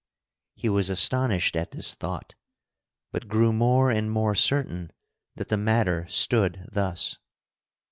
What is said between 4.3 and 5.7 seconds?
certain that the